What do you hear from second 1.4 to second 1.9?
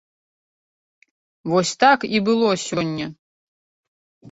Вось